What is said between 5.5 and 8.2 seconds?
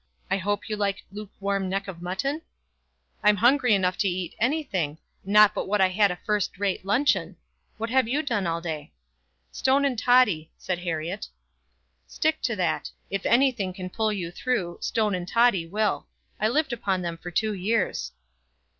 but what I had a first rate luncheon. What have